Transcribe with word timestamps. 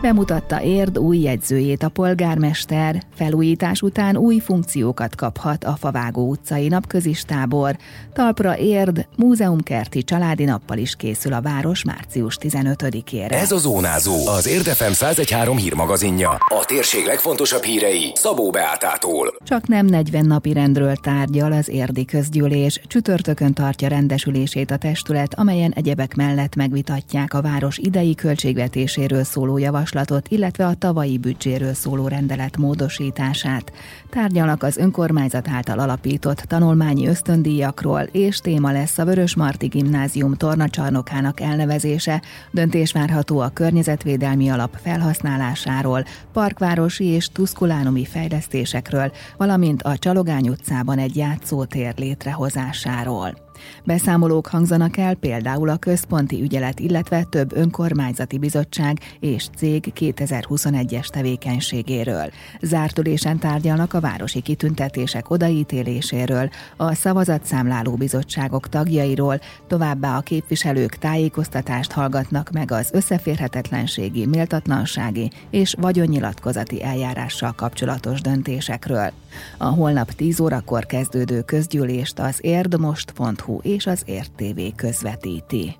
Bemutatta 0.00 0.62
Érd 0.62 0.98
új 0.98 1.18
jegyzőjét 1.18 1.82
a 1.82 1.88
polgármester, 1.88 3.02
felújítás 3.14 3.82
után 3.82 4.16
új 4.16 4.38
funkciókat 4.38 5.14
kaphat 5.14 5.64
a 5.64 5.76
Favágó 5.78 6.28
utcai 6.28 6.68
napközis 6.68 7.22
tábor. 7.22 7.76
Talpra 8.12 8.58
Érd, 8.58 9.06
múzeumkerti 9.16 10.04
családi 10.04 10.44
nappal 10.44 10.78
is 10.78 10.96
készül 10.96 11.32
a 11.32 11.40
város 11.40 11.84
március 11.84 12.38
15-ére. 12.40 13.30
Ez 13.30 13.52
a 13.52 13.58
Zónázó, 13.58 14.26
az 14.26 14.46
Érdefem 14.46 14.90
1013 14.90 15.56
hírmagazinja. 15.56 16.30
A 16.30 16.64
térség 16.66 17.06
legfontosabb 17.06 17.62
hírei 17.62 18.12
Szabó 18.14 18.50
Beátától. 18.50 19.34
Csak 19.44 19.68
nem 19.68 19.86
40 19.86 20.26
napi 20.26 20.52
rendről 20.52 20.96
tárgyal 20.96 21.52
az 21.52 21.68
érdi 21.68 22.04
közgyűlés. 22.04 22.80
Csütörtökön 22.86 23.52
tartja 23.52 23.88
rendesülését 23.88 24.70
a 24.70 24.76
testület, 24.76 25.34
amelyen 25.34 25.72
egyebek 25.72 26.14
mellett 26.14 26.54
megvitatják 26.54 27.34
a 27.34 27.42
város 27.42 27.78
idei 27.78 28.14
költségvetéséről 28.14 29.24
szóló 29.24 29.58
javaslatot 29.58 29.88
javaslatot, 29.92 30.28
illetve 30.28 30.66
a 30.66 30.74
tavalyi 30.74 31.18
büdzséről 31.18 31.74
szóló 31.74 32.08
rendelet 32.08 32.56
módosítását. 32.56 33.72
Tárgyalnak 34.10 34.62
az 34.62 34.76
önkormányzat 34.76 35.48
által 35.48 35.78
alapított 35.78 36.38
tanulmányi 36.38 37.06
ösztöndíjakról, 37.06 38.00
és 38.00 38.38
téma 38.38 38.72
lesz 38.72 38.98
a 38.98 39.04
Vörös 39.04 39.36
Marti 39.36 39.66
Gimnázium 39.66 40.34
tornacsarnokának 40.34 41.40
elnevezése, 41.40 42.22
döntés 42.50 42.92
várható 42.92 43.38
a 43.38 43.48
környezetvédelmi 43.48 44.48
alap 44.48 44.78
felhasználásáról, 44.82 46.04
parkvárosi 46.32 47.04
és 47.04 47.28
tuszkulánumi 47.28 48.04
fejlesztésekről, 48.04 49.12
valamint 49.36 49.82
a 49.82 49.98
Csalogány 49.98 50.48
utcában 50.48 50.98
egy 50.98 51.16
játszótér 51.16 51.94
létrehozásáról. 51.96 53.49
Beszámolók 53.84 54.46
hangzanak 54.46 54.96
el 54.96 55.14
például 55.14 55.68
a 55.68 55.76
központi 55.76 56.42
ügyelet, 56.42 56.80
illetve 56.80 57.22
több 57.22 57.56
önkormányzati 57.56 58.38
bizottság 58.38 58.98
és 59.20 59.46
cég 59.56 59.92
2021-es 60.00 61.06
tevékenységéről. 61.06 62.30
Zárt 62.60 62.98
ülésen 62.98 63.38
tárgyalnak 63.38 63.94
a 63.94 64.00
városi 64.00 64.40
kitüntetések 64.40 65.30
odaítéléséről, 65.30 66.50
a 66.76 66.94
szavazatszámláló 66.94 67.94
bizottságok 67.94 68.68
tagjairól, 68.68 69.40
továbbá 69.66 70.16
a 70.16 70.20
képviselők 70.20 70.96
tájékoztatást 70.96 71.92
hallgatnak 71.92 72.50
meg 72.50 72.70
az 72.70 72.90
összeférhetetlenségi, 72.92 74.26
méltatlansági 74.26 75.30
és 75.50 75.74
vagyonnyilatkozati 75.78 76.82
eljárással 76.82 77.52
kapcsolatos 77.52 78.20
döntésekről. 78.20 79.12
A 79.56 79.64
holnap 79.64 80.10
10 80.10 80.40
órakor 80.40 80.86
kezdődő 80.86 81.42
közgyűlést 81.42 82.18
az 82.18 82.38
érdmost.hu 82.40 83.49
és 83.62 83.86
az 83.86 84.04
RTV 84.20 84.60
közvetíti. 84.76 85.76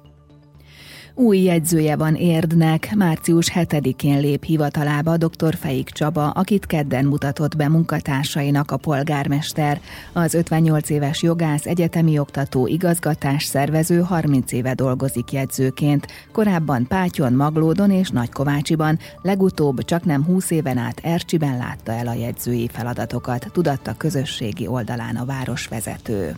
Új 1.15 1.39
jegyzője 1.39 1.97
van 1.97 2.15
Érdnek, 2.15 2.95
március 2.97 3.53
7-én 3.55 4.21
lép 4.21 4.45
hivatalába 4.45 5.17
dr. 5.17 5.55
Feik 5.55 5.91
Csaba, 5.91 6.31
akit 6.31 6.67
kedden 6.67 7.05
mutatott 7.05 7.57
be 7.57 7.69
munkatársainak 7.69 8.71
a 8.71 8.77
polgármester. 8.77 9.81
Az 10.13 10.35
58 10.35 10.91
éves 10.91 11.23
jogász, 11.23 11.67
egyetemi 11.67 12.19
oktató, 12.19 12.67
igazgatás 12.67 13.45
szervező 13.45 14.01
30 14.01 14.53
éve 14.53 14.75
dolgozik 14.75 15.33
jegyzőként. 15.33 16.07
Korábban 16.33 16.87
Pátyon, 16.87 17.33
Maglódon 17.33 17.91
és 17.91 18.09
Nagykovácsiban, 18.09 18.99
legutóbb 19.23 19.85
csak 19.85 20.05
nem 20.05 20.25
20 20.25 20.51
éven 20.51 20.79
át 20.79 21.01
Ercsiben 21.03 21.57
látta 21.57 21.93
el 21.93 22.07
a 22.07 22.15
jegyzői 22.15 22.69
feladatokat, 22.73 23.47
tudatta 23.53 23.95
közösségi 23.97 24.67
oldalán 24.67 25.17
a 25.17 25.25
városvezető. 25.25 26.37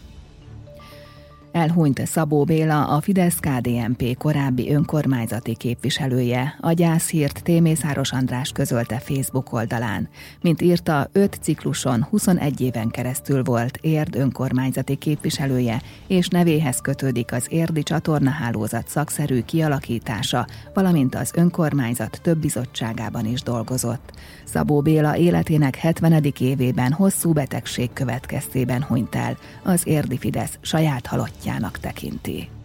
Elhunyt 1.53 2.07
Szabó 2.07 2.45
Béla, 2.45 2.87
a 2.87 3.01
Fidesz-KDNP 3.01 4.17
korábbi 4.17 4.73
önkormányzati 4.73 5.57
képviselője. 5.57 6.57
A 6.61 6.73
gyászhírt 6.73 7.43
Témészáros 7.43 8.13
András 8.13 8.53
közölte 8.53 8.99
Facebook 8.99 9.53
oldalán. 9.53 10.09
Mint 10.41 10.63
írta, 10.63 11.09
öt 11.13 11.39
cikluson 11.41 12.07
21 12.11 12.61
éven 12.61 12.89
keresztül 12.89 13.43
volt 13.43 13.79
Érd 13.81 14.17
önkormányzati 14.17 14.97
képviselője, 14.97 15.83
és 16.07 16.29
nevéhez 16.29 16.81
kötődik 16.81 17.33
az 17.33 17.47
Érdi 17.49 17.83
csatornahálózat 17.83 18.89
szakszerű 18.89 19.43
kialakítása, 19.43 20.47
valamint 20.75 21.15
az 21.15 21.31
önkormányzat 21.35 22.21
több 22.23 22.39
bizottságában 22.39 23.27
is 23.27 23.43
dolgozott. 23.43 24.13
Szabó 24.45 24.81
Béla 24.81 25.17
életének 25.17 25.77
70. 25.77 26.33
évében 26.39 26.93
hosszú 26.93 27.33
betegség 27.33 27.93
következtében 27.93 28.83
hunyt 28.83 29.15
el. 29.15 29.37
Az 29.63 29.87
Érdi 29.87 30.19
Fidesz 30.19 30.59
saját 30.61 31.07
halott 31.07 31.42
barátjának 31.43 31.79
tekinti. 31.79 32.62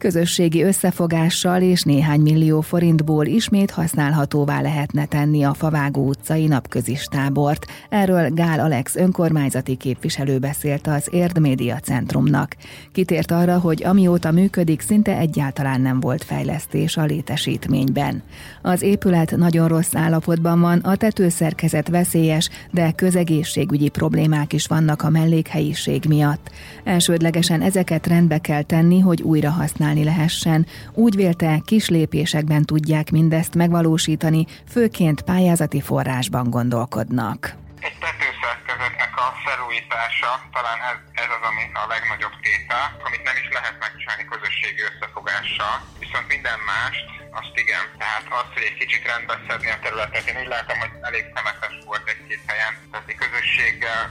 Közösségi 0.00 0.62
összefogással 0.62 1.62
és 1.62 1.82
néhány 1.82 2.20
millió 2.20 2.60
forintból 2.60 3.26
ismét 3.26 3.70
használhatóvá 3.70 4.60
lehetne 4.60 5.04
tenni 5.04 5.42
a 5.42 5.54
Favágó 5.54 6.08
utcai 6.08 6.46
napközis 6.46 7.04
tábort. 7.04 7.66
Erről 7.88 8.30
Gál 8.30 8.60
Alex 8.60 8.96
önkormányzati 8.96 9.74
képviselő 9.74 10.38
beszélt 10.38 10.86
az 10.86 11.08
Érd 11.12 11.40
Média 11.40 11.78
Centrumnak. 11.78 12.56
Kitért 12.92 13.30
arra, 13.30 13.58
hogy 13.58 13.84
amióta 13.84 14.30
működik, 14.30 14.80
szinte 14.80 15.16
egyáltalán 15.16 15.80
nem 15.80 16.00
volt 16.00 16.24
fejlesztés 16.24 16.96
a 16.96 17.04
létesítményben. 17.04 18.22
Az 18.62 18.82
épület 18.82 19.36
nagyon 19.36 19.68
rossz 19.68 19.94
állapotban 19.94 20.60
van, 20.60 20.78
a 20.78 20.96
tetőszerkezet 20.96 21.88
veszélyes, 21.88 22.48
de 22.70 22.92
közegészségügyi 22.92 23.88
problémák 23.88 24.52
is 24.52 24.66
vannak 24.66 25.02
a 25.02 25.10
mellékhelyiség 25.10 26.04
miatt. 26.08 26.50
Elsődlegesen 26.84 27.62
ezeket 27.62 28.06
rendbe 28.06 28.38
kell 28.38 28.62
tenni, 28.62 29.00
hogy 29.00 29.22
újra 29.22 29.50
használni 29.50 29.88
használni 29.90 30.04
lehessen. 30.04 30.66
Úgy 30.92 31.14
vélte, 31.16 31.60
kis 31.64 31.88
lépésekben 31.88 32.62
tudják 32.64 33.10
mindezt 33.10 33.54
megvalósítani, 33.54 34.46
főként 34.72 35.22
pályázati 35.22 35.80
forrásban 35.80 36.46
gondolkodnak. 36.50 37.40
Egy 37.88 37.96
tetőszerkezetnek 38.04 39.12
a 39.24 39.26
felújítása, 39.44 40.30
talán 40.56 40.80
ez, 40.90 40.98
ez 41.22 41.30
az, 41.36 41.42
ami 41.50 41.64
a 41.82 41.84
legnagyobb 41.94 42.36
tétel, 42.44 42.86
amit 43.06 43.22
nem 43.28 43.36
is 43.42 43.48
lehet 43.56 43.76
megcsinálni 43.84 44.24
közösségi 44.32 44.82
összefogással, 44.90 45.74
viszont 46.02 46.26
minden 46.34 46.58
mást, 46.72 47.06
azt 47.40 47.54
igen. 47.62 47.84
Tehát 48.02 48.24
azt, 48.40 48.52
hogy 48.56 48.66
egy 48.70 48.78
kicsit 48.82 49.02
rendbe 49.10 49.34
szedni 49.46 49.70
a 49.76 49.82
területet, 49.84 50.28
én 50.30 50.40
úgy 50.42 50.52
látom, 50.56 50.76
hogy 50.82 50.92
elég 51.08 51.24
szemetes 51.34 51.74
volt 51.88 52.06
egy-két 52.12 52.42
helyen, 52.50 52.72
tehát 52.90 53.08
egy 53.10 53.20
közösséggel 53.24 54.02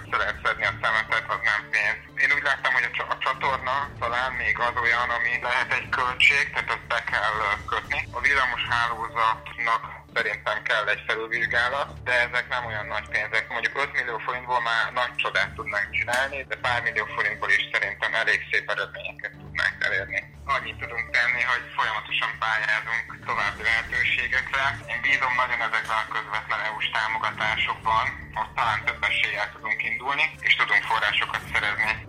szedni 0.43 0.65
a 0.71 0.73
szemetet, 0.81 1.25
az 1.33 1.41
nem 1.51 1.61
pénz. 1.71 1.99
Én 2.23 2.31
úgy 2.37 2.45
láttam, 2.49 2.71
hogy 2.73 2.87
a 2.89 2.97
csatorna 3.29 3.77
talán 3.99 4.31
még 4.43 4.55
az 4.67 4.75
olyan, 4.85 5.09
ami 5.17 5.31
lehet 5.47 5.71
egy 5.77 5.89
költség, 5.89 6.43
tehát 6.53 6.69
azt 6.75 6.87
be 6.93 7.01
kell 7.11 7.37
kötni. 7.71 7.99
A 8.17 8.19
villamos 8.25 8.63
hálózatnak 8.73 9.81
szerintem 10.15 10.57
kell 10.69 10.85
egy 10.93 11.03
felülvizsgálat, 11.07 11.89
de 12.07 12.13
ezek 12.25 12.45
nem 12.49 12.65
olyan 12.71 12.87
nagy 12.95 13.07
pénzek. 13.13 13.45
Mondjuk 13.53 13.75
5 13.77 13.93
millió 13.97 14.17
forintból 14.25 14.61
már 14.69 14.85
nagy 14.99 15.13
csodát 15.21 15.51
tudnánk 15.57 15.89
csinálni, 15.97 16.37
de 16.49 16.55
pár 16.65 16.79
millió 16.85 17.05
forintból 17.15 17.51
is 17.57 17.63
szerintem 17.73 18.11
elég 18.21 18.39
szép 18.51 18.65
eredményeket 18.73 19.33
tudnánk 19.41 19.77
elérni. 19.87 20.19
Annyit 20.55 20.79
tudunk 20.83 21.07
tenni, 21.17 21.41
hogy 21.51 21.63
folyamatosan 21.77 22.31
pályázunk 22.43 23.07
további 23.29 23.63
lehetőségekre. 23.69 24.63
Én 24.91 24.99
bízom 25.05 25.33
nagyon 25.41 25.61
ezekben 25.67 25.99
a 26.03 26.11
közvetlen 26.15 26.61
EU-s 26.67 26.87
támogatásokban, 26.97 28.05
ott 28.41 28.51
talán 28.57 28.79
több 28.87 29.01
eséllyel 29.09 29.49
tudunk 29.53 29.79
indulni, 29.89 30.25
és 30.47 30.53
tudunk 30.55 30.83
forrásokat 30.91 31.43
szerezni 31.53 32.08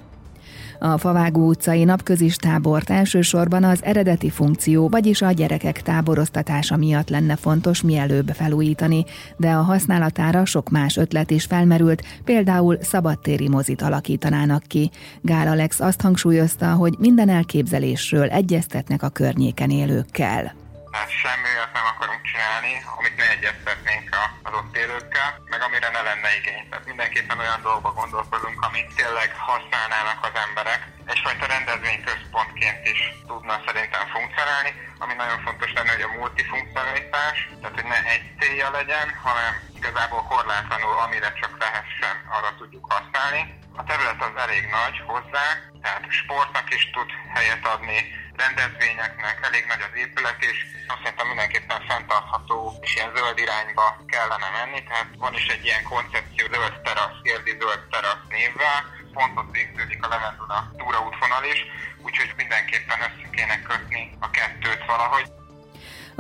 a 0.80 0.98
Favágó 0.98 1.48
utcai 1.48 1.84
napközis 1.84 2.36
tábort 2.36 2.90
elsősorban 2.90 3.64
az 3.64 3.84
eredeti 3.84 4.30
funkció, 4.30 4.88
vagyis 4.88 5.22
a 5.22 5.30
gyerekek 5.30 5.82
táboroztatása 5.82 6.76
miatt 6.76 7.08
lenne 7.08 7.36
fontos 7.36 7.82
mielőbb 7.82 8.28
felújítani, 8.28 9.04
de 9.36 9.50
a 9.50 9.62
használatára 9.62 10.44
sok 10.44 10.68
más 10.68 10.96
ötlet 10.96 11.30
is 11.30 11.44
felmerült, 11.44 12.02
például 12.24 12.78
szabadtéri 12.80 13.48
mozit 13.48 13.82
alakítanának 13.82 14.62
ki. 14.62 14.90
Gál 15.20 15.48
Alex 15.48 15.80
azt 15.80 16.00
hangsúlyozta, 16.00 16.72
hogy 16.72 16.94
minden 16.98 17.28
elképzelésről 17.28 18.28
egyeztetnek 18.28 19.02
a 19.02 19.08
környéken 19.08 19.70
élőkkel. 19.70 20.68
Hát 20.92 21.10
semmi 21.22 21.48
olyat 21.54 21.72
nem 21.72 21.86
akarunk 21.92 22.22
csinálni, 22.22 22.72
amit 22.98 23.16
ne 23.16 23.30
egyeztetnénk 23.30 24.16
az 24.42 24.52
ott 24.52 24.76
élőkkel, 24.76 25.28
meg 25.52 25.60
amire 25.62 25.88
ne 25.90 26.02
lenne 26.02 26.36
igény. 26.36 26.68
Tehát 26.68 26.86
mindenképpen 26.86 27.38
olyan 27.38 27.62
dolgokba 27.62 27.92
gondolkozunk, 27.92 28.62
amit 28.68 28.94
tényleg 28.94 29.30
használnának 29.36 30.20
az 30.28 30.40
emberek. 30.46 30.80
Egyfajta 31.06 31.46
rendezvényközpontként 31.46 32.86
is 32.92 33.00
tudna 33.26 33.62
szerintem 33.66 34.04
funkcionálni, 34.14 34.72
ami 34.98 35.14
nagyon 35.14 35.40
fontos 35.46 35.72
lenne, 35.72 35.92
hogy 35.92 36.06
a 36.08 36.16
multifunkcionalitás, 36.18 37.36
tehát 37.60 37.76
hogy 37.78 37.88
ne 37.92 38.00
egy 38.14 38.26
célja 38.38 38.70
legyen, 38.70 39.08
hanem 39.26 39.52
igazából 39.78 40.22
korlátlanul, 40.22 40.96
amire 41.04 41.32
csak 41.40 41.52
lehessen, 41.58 42.14
arra 42.36 42.50
tudjuk 42.58 42.92
használni. 42.92 43.42
A 43.76 43.84
terület 43.84 44.22
az 44.22 44.36
elég 44.44 44.64
nagy 44.78 44.96
hozzá, 45.06 45.46
tehát 45.82 46.04
sportnak 46.10 46.74
is 46.74 46.90
tud 46.90 47.10
helyet 47.34 47.66
adni, 47.66 47.98
rendezvényeknek, 48.44 49.36
elég 49.48 49.64
nagy 49.72 49.82
az 49.88 49.94
épület, 50.04 50.40
és 50.50 50.58
azt 50.92 51.02
szerintem 51.02 51.26
mindenképpen 51.32 51.80
fenntartható 51.88 52.58
és 52.84 52.94
ilyen 52.94 53.12
zöld 53.16 53.38
irányba 53.38 53.86
kellene 54.12 54.48
menni, 54.58 54.80
tehát 54.88 55.10
van 55.24 55.34
is 55.40 55.46
egy 55.54 55.64
ilyen 55.64 55.82
koncepció 55.82 56.44
zöld 56.54 56.74
terasz, 56.86 57.18
érdi 57.22 57.54
zöld 57.60 57.82
terasz 57.90 58.24
névvel, 58.28 58.78
pontot 59.12 59.48
végződik 59.56 60.04
a 60.04 60.08
Levendula 60.08 60.58
túraútvonal 60.78 61.44
is, 61.52 61.60
úgyhogy 62.06 62.32
mindenképpen 62.36 63.00
össze 63.06 63.26
kéne 63.36 63.56
kötni 63.62 64.02
a 64.20 64.30
kettőt 64.30 64.84
valahogy. 64.86 65.39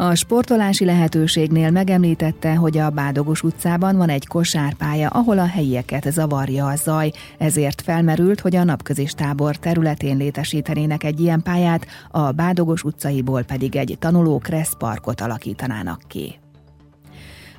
A 0.00 0.14
sportolási 0.14 0.84
lehetőségnél 0.84 1.70
megemlítette, 1.70 2.54
hogy 2.54 2.78
a 2.78 2.90
Bádogos 2.90 3.42
utcában 3.42 3.96
van 3.96 4.08
egy 4.08 4.26
kosárpálya, 4.26 5.08
ahol 5.08 5.38
a 5.38 5.46
helyieket 5.46 6.12
zavarja 6.12 6.66
a 6.66 6.76
zaj, 6.76 7.10
ezért 7.38 7.80
felmerült, 7.80 8.40
hogy 8.40 8.56
a 8.56 8.64
napközis 8.64 9.12
tábor 9.12 9.56
területén 9.56 10.16
létesítenének 10.16 11.04
egy 11.04 11.20
ilyen 11.20 11.42
pályát, 11.42 11.86
a 12.10 12.30
Bádogos 12.30 12.82
utcaiból 12.82 13.42
pedig 13.42 13.76
egy 13.76 13.96
tanuló 13.98 14.42
parkot 14.78 15.20
alakítanának 15.20 16.00
ki. 16.06 16.38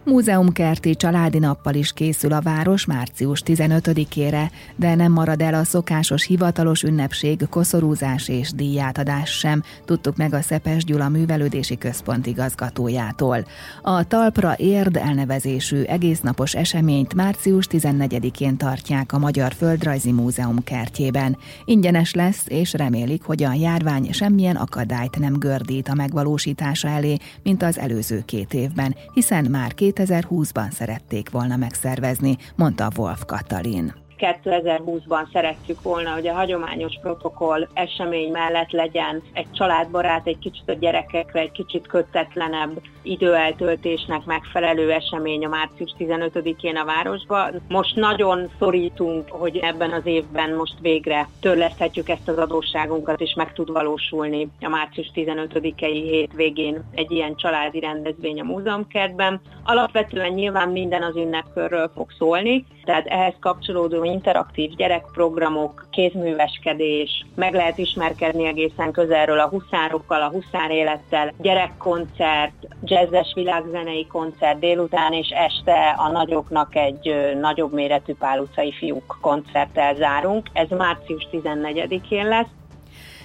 Múzeumkerti 0.04 0.96
családi 0.96 1.40
nappal 1.40 1.74
is 1.74 1.94
készül 1.94 2.34
a 2.34 2.42
város 2.42 2.86
március 2.86 3.42
15-ére, 3.46 4.52
de 4.76 4.96
nem 4.96 5.12
marad 5.12 5.42
el 5.42 5.54
a 5.54 5.64
szokásos 5.64 6.26
hivatalos 6.26 6.84
ünnepség, 6.84 7.48
koszorúzás 7.50 8.28
és 8.28 8.52
díjátadás 8.52 9.30
sem, 9.30 9.64
tudtuk 9.86 10.18
meg 10.18 10.34
a 10.34 10.42
Szepes 10.42 10.84
Gyula 10.84 11.10
Művelődési 11.10 11.78
Központ 11.78 12.26
igazgatójától. 12.26 13.46
A 13.82 14.08
Talpra 14.08 14.54
Érd 14.58 14.96
elnevezésű 14.96 15.82
egésznapos 15.82 16.56
eseményt 16.56 17.14
március 17.14 17.68
14-én 17.72 18.58
tartják 18.58 19.14
a 19.14 19.20
Magyar 19.20 19.54
Földrajzi 19.54 20.12
Múzeum 20.12 20.64
kertjében. 20.64 21.38
Ingyenes 21.66 22.14
lesz, 22.14 22.44
és 22.48 22.74
remélik, 22.74 23.24
hogy 23.24 23.44
a 23.44 23.54
járvány 23.54 24.12
semmilyen 24.12 24.56
akadályt 24.56 25.20
nem 25.20 25.34
gördít 25.34 25.88
a 25.88 25.94
megvalósítása 25.94 26.88
elé, 26.88 27.18
mint 27.44 27.64
az 27.64 27.80
előző 27.80 28.24
két 28.26 28.54
évben, 28.54 28.96
hiszen 29.14 29.46
már 29.46 29.74
két 29.74 29.91
2020-ban 29.94 30.72
szerették 30.72 31.30
volna 31.30 31.56
megszervezni, 31.56 32.38
mondta 32.56 32.88
Wolf 32.96 33.26
Katalin. 33.26 33.94
2020-ban 34.22 35.32
szerettük 35.34 35.82
volna, 35.82 36.14
hogy 36.14 36.28
a 36.28 36.34
hagyományos 36.34 36.94
protokoll 37.02 37.68
esemény 37.74 38.32
mellett 38.32 38.72
legyen 38.72 39.22
egy 39.34 39.52
családbarát, 39.52 40.28
egy 40.28 40.40
kicsit 40.40 40.70
a 40.70 40.74
gyerekekre, 40.74 41.40
egy 41.40 41.52
kicsit 41.52 41.88
kötetlenebb 41.88 42.82
időeltöltésnek 43.02 44.26
megfelelő 44.26 44.92
esemény 44.92 45.46
a 45.46 45.50
március 45.50 45.96
15-én 46.00 46.76
a 46.76 46.86
városba. 46.86 47.50
Most 47.68 47.96
nagyon 47.96 48.50
szorítunk, 48.60 49.30
hogy 49.30 49.58
ebben 49.58 49.92
az 49.92 50.06
évben 50.06 50.56
most 50.56 50.80
végre 50.82 51.28
törleszthetjük 51.40 52.10
ezt 52.10 52.28
az 52.28 52.38
adósságunkat, 52.38 53.22
és 53.22 53.34
meg 53.34 53.54
tud 53.54 53.72
valósulni 53.72 54.50
a 54.62 54.70
március 54.70 55.12
15-i 55.16 56.02
hétvégén 56.10 56.84
egy 56.92 57.12
ilyen 57.12 57.36
családi 57.36 57.80
rendezvény 57.80 58.40
a 58.40 58.44
múzeumkertben. 58.44 59.42
Alapvetően 59.64 60.32
nyilván 60.32 60.70
minden 60.70 61.04
az 61.04 61.16
ünnepkörről 61.16 61.92
fog 61.96 62.12
szólni, 62.18 62.66
tehát 62.84 63.08
ehhez 63.08 63.36
kapcsolódó 63.40 64.02
interaktív 64.12 64.76
gyerekprogramok, 64.76 65.88
kézműveskedés, 65.92 67.26
meg 67.36 67.54
lehet 67.54 67.78
ismerkedni 67.78 68.46
egészen 68.46 68.92
közelről 68.92 69.40
a 69.40 69.48
huszárokkal, 69.48 70.22
a 70.22 70.30
huszár 70.30 70.72
élettel, 70.72 71.34
gyerekkoncert, 71.38 72.68
jazzes 72.84 73.32
világzenei 73.36 74.08
koncert 74.08 74.60
délután, 74.60 75.14
és 75.14 75.30
este 75.30 75.96
a 75.98 76.10
nagyoknak 76.12 76.76
egy 76.76 77.14
nagyobb 77.40 77.74
méretű 77.74 78.14
pálutcai 78.14 78.72
fiúk 78.72 79.18
koncerttel 79.22 79.96
zárunk. 79.96 80.48
Ez 80.54 80.70
március 80.70 81.28
14-én 81.32 82.28
lesz. 82.28 82.61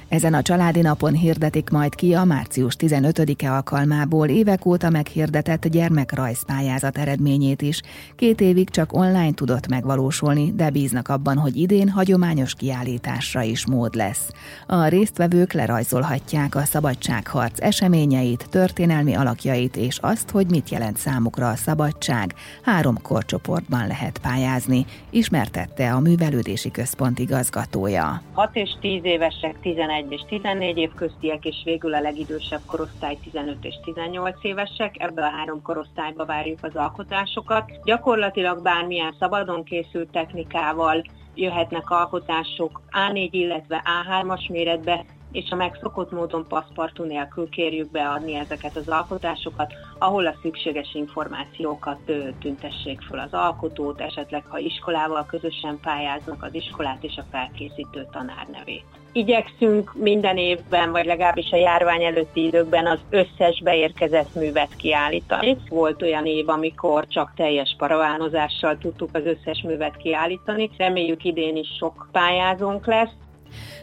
Ezen 0.08 0.35
a 0.35 0.43
családi 0.43 0.81
napon 0.81 1.12
hirdetik 1.12 1.70
majd 1.70 1.94
ki 1.94 2.14
a 2.14 2.25
március 2.25 2.76
15-e 2.79 3.53
alkalmából 3.53 4.29
évek 4.29 4.67
óta 4.67 4.91
meghirdetett 4.91 5.69
gyermekrajzpályázat 5.69 6.99
eredményét 6.99 7.62
is. 7.62 7.82
Két 8.17 8.41
évig 8.41 8.70
csak 8.70 8.93
online 8.93 9.32
tudott 9.32 9.69
megvalósulni, 9.69 10.53
de 10.53 10.70
bíznak 10.70 11.08
abban, 11.08 11.38
hogy 11.38 11.56
idén 11.56 11.88
hagyományos 11.88 12.55
kiállításra 12.55 13.43
is 13.43 13.67
mód 13.67 13.94
lesz. 13.94 14.31
A 14.67 14.87
résztvevők 14.87 15.53
lerajzolhatják 15.53 16.55
a 16.55 16.64
szabadságharc 16.64 17.61
eseményeit, 17.61 18.47
történelmi 18.50 19.14
alakjait 19.14 19.76
és 19.76 19.99
azt, 19.99 20.31
hogy 20.31 20.47
mit 20.50 20.70
jelent 20.70 20.97
számukra 20.97 21.49
a 21.49 21.56
szabadság. 21.56 22.35
Három 22.62 23.03
korcsoportban 23.03 23.87
lehet 23.87 24.19
pályázni, 24.19 24.85
ismertette 25.11 25.93
a 25.93 26.00
Művelődési 26.00 26.70
Központ 26.70 27.19
igazgatója. 27.19 28.23
6 28.32 28.50
és 28.53 28.70
10 28.81 29.00
évesek 29.03 29.55
11 29.61 29.95
11 29.96 30.12
és 30.12 30.20
14 30.28 30.76
év 30.78 30.94
köztiek, 30.94 31.44
és 31.44 31.56
végül 31.64 31.94
a 31.94 32.00
legidősebb 32.00 32.60
korosztály 32.66 33.19
15 33.22 33.64
és 33.64 33.75
18 33.84 34.44
évesek. 34.44 34.96
Ebből 34.98 35.25
a 35.25 35.31
három 35.31 35.62
korosztályba 35.62 36.25
várjuk 36.25 36.58
az 36.62 36.75
alkotásokat. 36.75 37.72
Gyakorlatilag 37.84 38.62
bármilyen 38.62 39.14
szabadon 39.19 39.64
készült 39.64 40.10
technikával 40.10 41.02
jöhetnek 41.34 41.90
alkotások 41.90 42.81
A4, 42.90 43.28
illetve 43.31 43.82
A3-as 43.84 44.50
méretbe, 44.50 45.04
és 45.37 45.50
a 45.50 45.56
megszokott 45.56 46.11
módon 46.11 46.47
paszpartú 46.49 47.05
nélkül 47.05 47.49
kérjük 47.49 47.91
beadni 47.91 48.35
ezeket 48.35 48.77
az 48.77 48.88
alkotásokat, 48.88 49.73
ahol 49.99 50.27
a 50.27 50.35
szükséges 50.43 50.94
információkat 50.94 51.99
tüntessék 52.41 53.00
fel 53.00 53.19
az 53.19 53.33
alkotót, 53.33 54.00
esetleg 54.00 54.44
ha 54.49 54.59
iskolával 54.59 55.27
közösen 55.27 55.79
pályáznak 55.83 56.43
az 56.43 56.55
iskolát 56.55 57.05
és 57.05 57.17
a 57.17 57.25
felkészítő 57.31 58.06
tanár 58.12 58.47
nevét. 58.53 58.85
Igyekszünk 59.12 59.94
minden 59.94 60.37
évben, 60.37 60.91
vagy 60.91 61.05
legalábbis 61.05 61.50
a 61.50 61.56
járvány 61.56 62.05
előtti 62.05 62.44
időkben 62.44 62.87
az 62.87 62.99
összes 63.11 63.61
beérkezett 63.62 64.35
művet 64.35 64.77
kiállítani. 64.77 65.56
Volt 65.69 66.03
olyan 66.03 66.27
év, 66.27 66.49
amikor 66.49 67.06
csak 67.06 67.32
teljes 67.37 67.75
paravánozással 67.79 68.79
tudtuk 68.79 69.11
az 69.12 69.23
összes 69.25 69.62
művet 69.62 69.97
kiállítani. 69.97 70.71
Reméljük 70.77 71.25
idén 71.25 71.56
is 71.56 71.69
sok 71.79 72.09
pályázónk 72.12 72.87
lesz. 72.87 73.12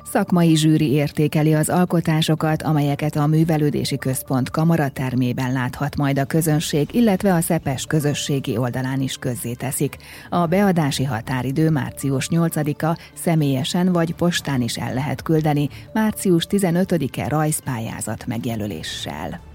Szakmai 0.03 0.55
zsűri 0.55 0.91
értékeli 0.91 1.53
az 1.53 1.69
alkotásokat, 1.69 2.61
amelyeket 2.61 3.15
a 3.15 3.27
Művelődési 3.27 3.97
Központ 3.97 4.49
kamaratermében 4.49 5.51
láthat 5.51 5.95
majd 5.95 6.19
a 6.19 6.25
közönség, 6.25 6.87
illetve 6.91 7.33
a 7.33 7.41
Szepes 7.41 7.85
közösségi 7.85 8.57
oldalán 8.57 9.01
is 9.01 9.17
közzéteszik. 9.17 9.97
A 10.29 10.45
beadási 10.45 11.03
határidő 11.03 11.69
március 11.69 12.27
8-a 12.31 12.97
személyesen 13.13 13.91
vagy 13.91 14.15
postán 14.15 14.61
is 14.61 14.77
el 14.77 14.93
lehet 14.93 15.21
küldeni, 15.21 15.69
március 15.93 16.47
15-e 16.49 17.27
rajzpályázat 17.27 18.25
megjelöléssel. 18.25 19.52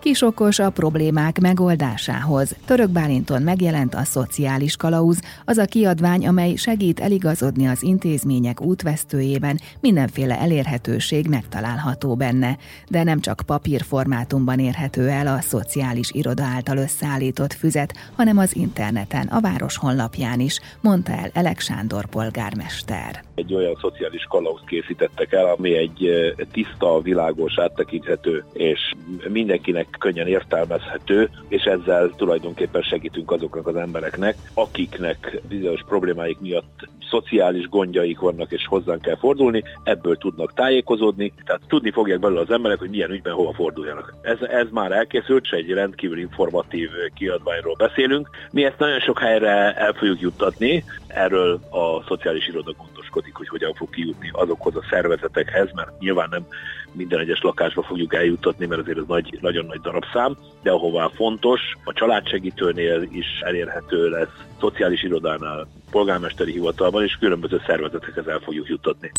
Kisokos 0.00 0.58
a 0.58 0.70
problémák 0.70 1.40
megoldásához. 1.40 2.56
Török 2.64 2.90
Bálinton 2.90 3.42
megjelent 3.42 3.94
a 3.94 4.04
Szociális 4.04 4.76
Kalauz, 4.76 5.20
az 5.44 5.58
a 5.58 5.64
kiadvány, 5.64 6.26
amely 6.26 6.54
segít 6.54 7.00
eligazodni 7.00 7.66
az 7.66 7.82
intézmények 7.82 8.60
útvesztőjében, 8.60 9.60
mindenféle 9.80 10.38
elérhetőség 10.38 11.26
megtalálható 11.28 12.14
benne. 12.14 12.56
De 12.88 13.02
nem 13.02 13.20
csak 13.20 13.42
papírformátumban 13.46 14.58
érhető 14.58 15.08
el 15.08 15.26
a 15.26 15.40
szociális 15.40 16.10
iroda 16.12 16.44
által 16.44 16.76
összeállított 16.76 17.52
füzet, 17.52 17.94
hanem 18.16 18.38
az 18.38 18.56
interneten, 18.56 19.26
a 19.26 19.40
város 19.40 19.76
honlapján 19.76 20.40
is, 20.40 20.60
mondta 20.80 21.12
el 21.12 21.30
Elek 21.32 21.60
Sándor 21.60 22.06
polgármester. 22.06 23.27
Egy 23.38 23.54
olyan 23.54 23.76
szociális 23.80 24.26
kalauz 24.28 24.60
készítettek 24.66 25.32
el, 25.32 25.46
ami 25.46 25.76
egy 25.76 26.10
tiszta, 26.52 27.00
világos, 27.00 27.58
áttekinthető 27.58 28.44
és 28.52 28.92
mindenkinek 29.28 29.96
könnyen 29.98 30.26
értelmezhető, 30.26 31.30
és 31.48 31.62
ezzel 31.62 32.12
tulajdonképpen 32.16 32.82
segítünk 32.82 33.30
azoknak 33.30 33.66
az 33.66 33.76
embereknek, 33.76 34.36
akiknek 34.54 35.40
bizonyos 35.48 35.84
problémáik 35.88 36.40
miatt 36.40 36.88
szociális 37.10 37.68
gondjaik 37.68 38.18
vannak, 38.18 38.52
és 38.52 38.66
hozzánk 38.66 39.02
kell 39.02 39.16
fordulni, 39.16 39.62
ebből 39.82 40.16
tudnak 40.16 40.54
tájékozódni, 40.54 41.32
tehát 41.44 41.60
tudni 41.68 41.90
fogják 41.90 42.18
belőle 42.18 42.40
az 42.40 42.50
emberek, 42.50 42.78
hogy 42.78 42.90
milyen 42.90 43.10
ügyben 43.10 43.32
hova 43.32 43.52
forduljanak. 43.52 44.14
Ez, 44.22 44.40
ez 44.40 44.66
már 44.70 44.92
elkészült, 44.92 45.44
és 45.44 45.50
egy 45.50 45.70
rendkívül 45.70 46.18
informatív 46.18 46.90
kiadványról 47.14 47.74
beszélünk. 47.78 48.30
Mi 48.50 48.64
ezt 48.64 48.78
nagyon 48.78 49.00
sok 49.00 49.18
helyre 49.18 49.72
el 49.74 49.92
fogjuk 49.92 50.20
juttatni, 50.20 50.84
erről 51.06 51.60
a 51.70 52.02
szociális 52.06 52.48
iroda 52.48 52.72
gondoskodik, 52.78 53.27
hogy 53.34 53.48
hogyan 53.48 53.74
fog 53.74 53.90
kijutni 53.90 54.30
azokhoz 54.32 54.76
a 54.76 54.84
szervezetekhez, 54.90 55.68
mert 55.74 55.98
nyilván 55.98 56.28
nem 56.30 56.46
minden 56.92 57.18
egyes 57.18 57.40
lakásba 57.42 57.82
fogjuk 57.82 58.14
eljuttatni, 58.14 58.66
mert 58.66 58.80
azért 58.80 58.98
ez 58.98 59.04
nagy, 59.06 59.38
nagyon 59.40 59.66
nagy 59.66 59.80
darabszám, 59.80 60.36
de 60.62 60.70
ahová 60.70 61.10
fontos, 61.14 61.60
a 61.84 61.92
családsegítőnél 61.92 63.02
is 63.02 63.26
elérhető 63.40 64.08
lesz, 64.08 64.46
szociális 64.60 65.02
irodánál, 65.02 65.68
polgármesteri 65.90 66.52
hivatalban 66.52 67.04
és 67.04 67.16
különböző 67.20 67.60
szervezetekhez 67.66 68.26
el 68.26 68.38
fogjuk 68.38 68.68
juttatni. 68.68 69.12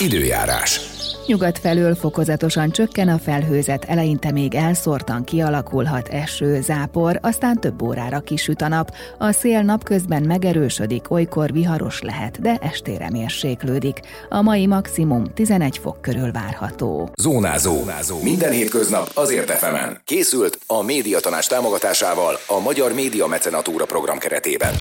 Időjárás. 0.00 0.80
Nyugat 1.26 1.58
felől 1.58 1.94
fokozatosan 1.94 2.70
csökken 2.70 3.08
a 3.08 3.18
felhőzet, 3.18 3.84
eleinte 3.84 4.32
még 4.32 4.54
elszórtan 4.54 5.24
kialakulhat 5.24 6.08
eső, 6.08 6.60
zápor, 6.60 7.18
aztán 7.22 7.60
több 7.60 7.82
órára 7.82 8.20
kisüt 8.20 8.62
a 8.62 8.68
nap. 8.68 8.94
A 9.18 9.32
szél 9.32 9.62
napközben 9.62 10.22
megerősödik, 10.22 11.10
olykor 11.10 11.52
viharos 11.52 12.00
lehet, 12.02 12.40
de 12.40 12.58
estére 12.60 13.10
mérséklődik. 13.10 14.00
A 14.28 14.42
mai 14.42 14.66
maximum 14.66 15.24
11 15.34 15.78
fok 15.78 16.02
körül 16.02 16.32
várható. 16.32 17.10
Zónázó. 17.16 17.74
Zónázó. 17.74 18.22
Minden 18.22 18.52
hétköznap 18.52 19.10
azért 19.14 19.50
efemen. 19.50 20.00
Készült 20.04 20.58
a 20.66 20.82
médiatanás 20.82 21.46
támogatásával 21.46 22.38
a 22.46 22.60
Magyar 22.60 22.92
Média 22.92 23.26
Mecenatúra 23.26 23.84
program 23.84 24.18
keretében. 24.18 24.74